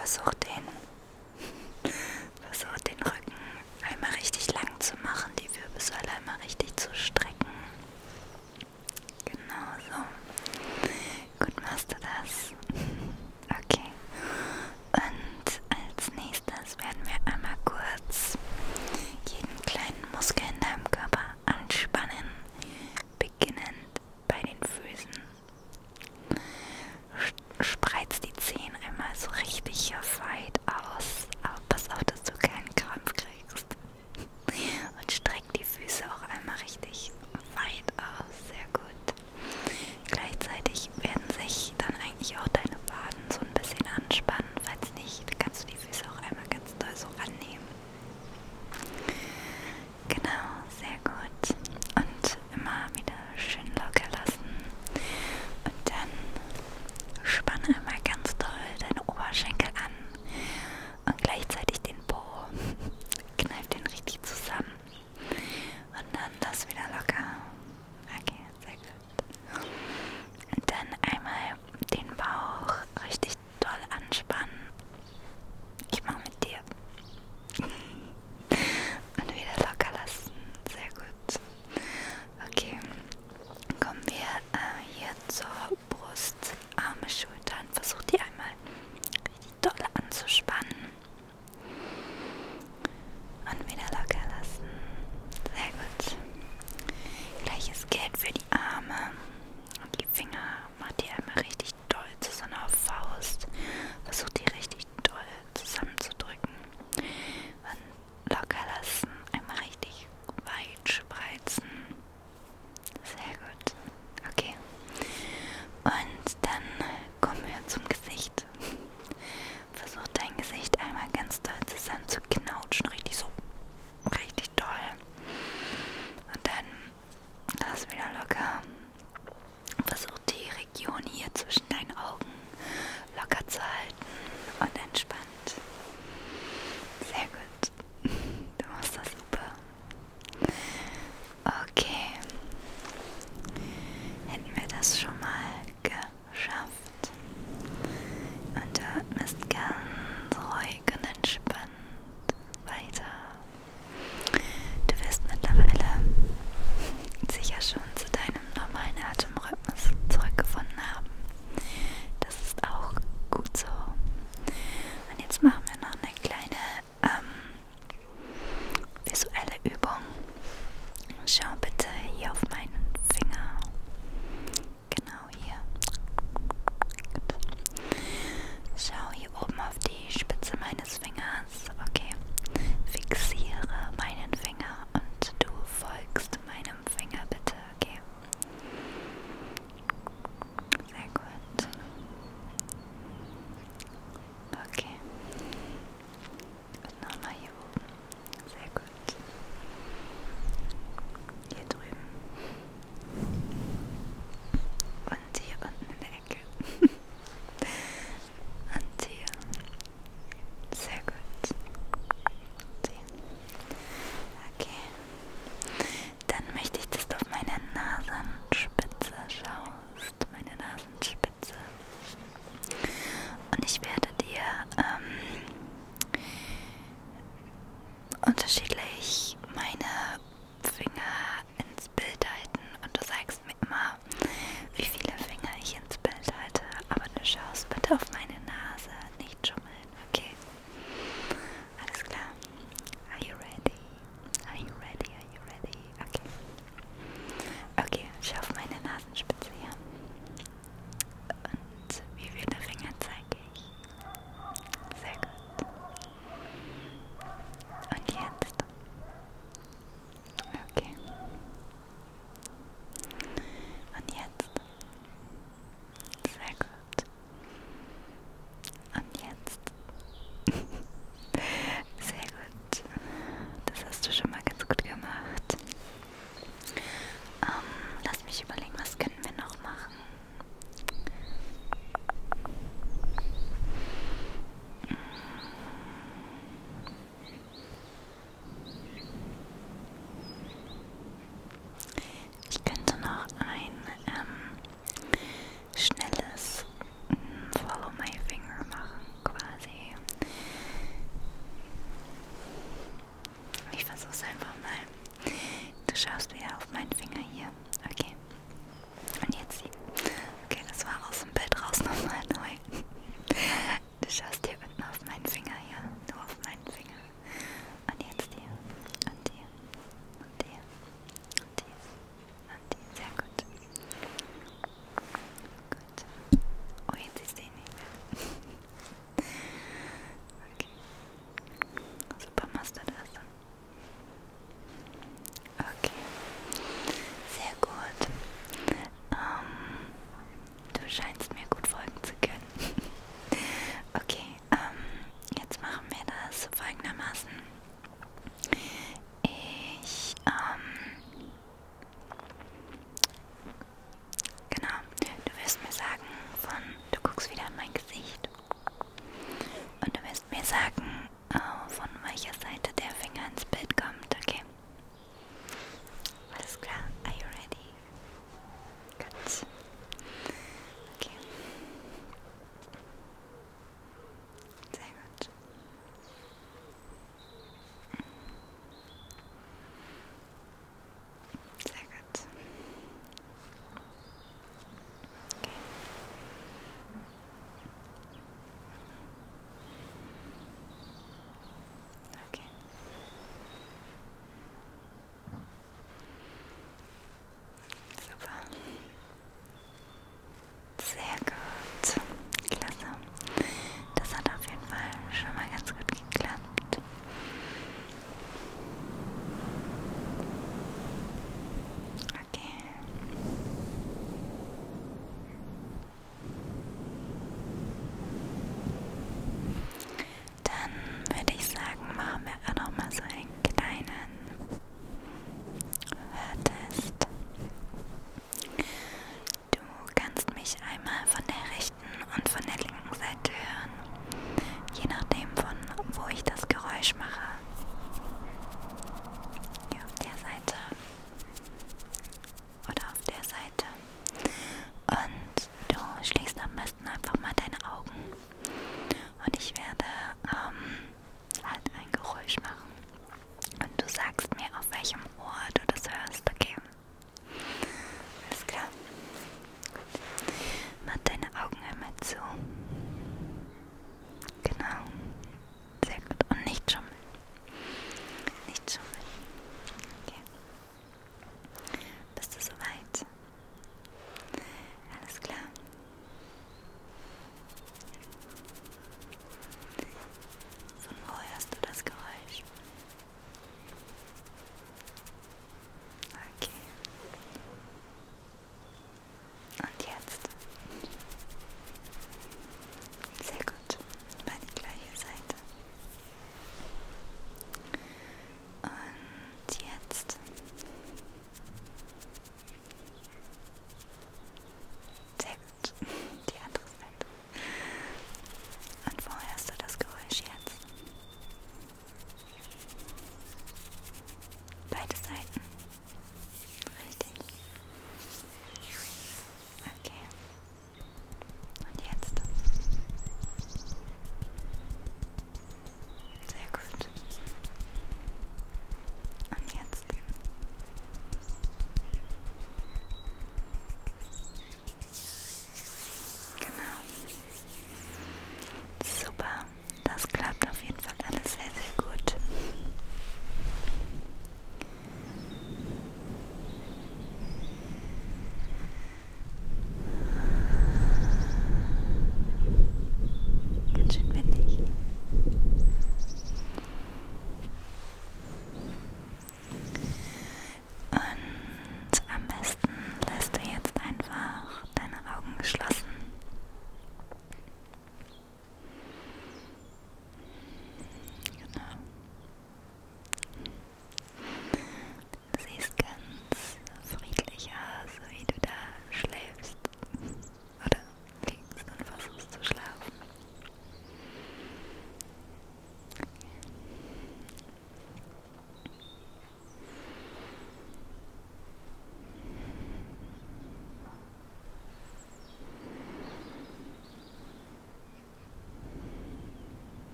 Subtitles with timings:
[0.00, 0.24] Richtung
[0.56, 0.73] ähm,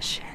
[0.00, 0.29] session.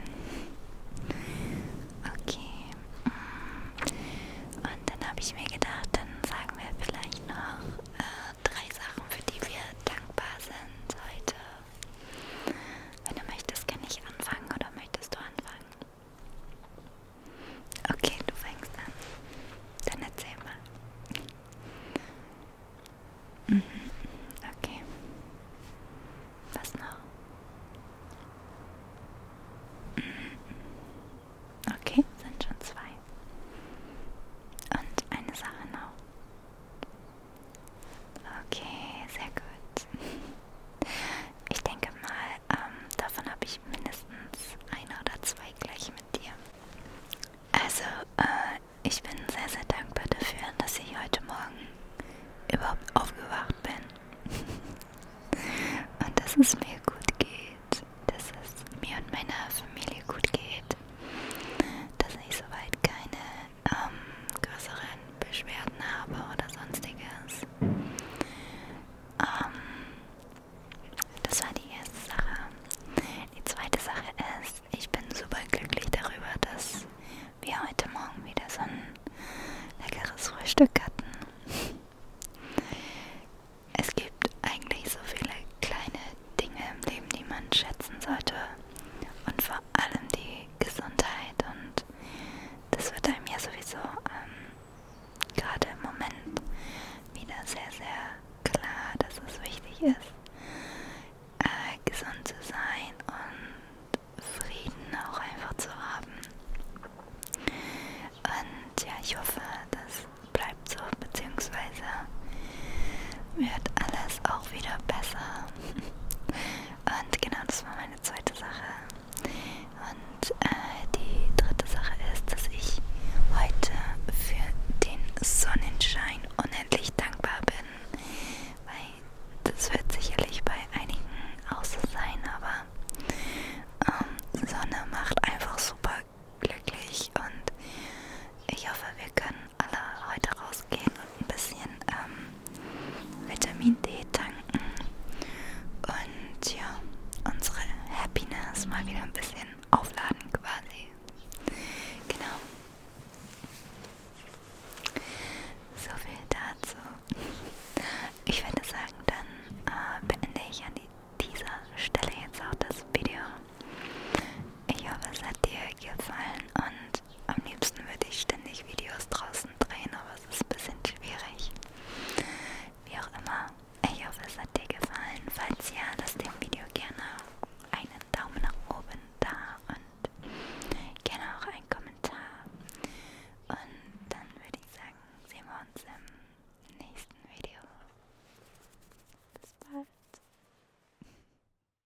[114.66, 115.46] Wieder besser.